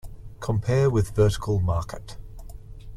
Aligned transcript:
Compare 0.39 0.89
with 0.89 1.11
vertical 1.13 1.59
market. 1.59 2.17